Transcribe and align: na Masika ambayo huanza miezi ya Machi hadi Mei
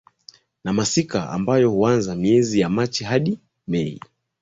na 0.63 0.73
Masika 0.73 1.29
ambayo 1.29 1.69
huanza 1.71 2.15
miezi 2.15 2.59
ya 2.59 2.69
Machi 2.69 3.03
hadi 3.03 3.39
Mei 3.67 3.99